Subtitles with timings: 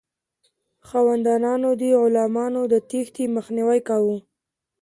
[0.87, 4.17] خاوندانو د غلامانو د تیښتې مخنیوی کاوه.